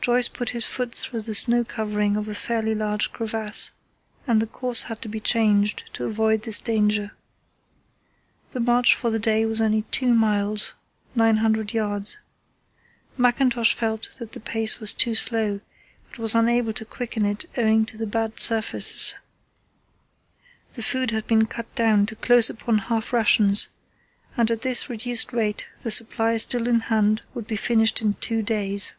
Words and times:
Joyce 0.00 0.26
put 0.28 0.48
his 0.56 0.64
foot 0.64 0.94
through 0.94 1.20
the 1.20 1.34
snow 1.34 1.62
covering 1.62 2.16
of 2.16 2.28
a 2.28 2.34
fairly 2.34 2.74
large 2.74 3.12
crevasse, 3.12 3.72
and 4.26 4.40
the 4.40 4.46
course 4.46 4.84
had 4.84 5.02
to 5.02 5.08
be 5.10 5.20
changed 5.20 5.90
to 5.92 6.04
avoid 6.06 6.44
this 6.44 6.62
danger. 6.62 7.10
The 8.52 8.60
march 8.60 8.94
for 8.94 9.10
the 9.10 9.18
day 9.18 9.44
was 9.44 9.60
only 9.60 9.82
2 9.90 10.14
miles 10.14 10.72
900 11.14 11.68
yds. 11.74 12.16
Mackintosh 13.18 13.74
felt 13.74 14.14
that 14.18 14.32
the 14.32 14.40
pace 14.40 14.80
was 14.80 14.94
too 14.94 15.14
slow, 15.14 15.60
but 16.08 16.18
was 16.18 16.34
unable 16.34 16.72
to 16.72 16.86
quicken 16.86 17.26
it 17.26 17.44
owing 17.58 17.84
to 17.84 17.98
the 17.98 18.06
bad 18.06 18.40
surfaces. 18.40 19.14
The 20.72 20.82
food 20.82 21.10
had 21.10 21.26
been 21.26 21.44
cut 21.44 21.66
down 21.74 22.06
to 22.06 22.16
close 22.16 22.48
upon 22.48 22.78
half 22.78 23.12
rations, 23.12 23.68
and 24.38 24.50
at 24.50 24.62
this 24.62 24.88
reduced 24.88 25.34
rate 25.34 25.66
the 25.82 25.90
supply 25.90 26.38
still 26.38 26.66
in 26.66 26.80
hand 26.80 27.20
would 27.34 27.46
be 27.46 27.56
finished 27.56 28.00
in 28.00 28.14
two 28.14 28.42
days. 28.42 28.94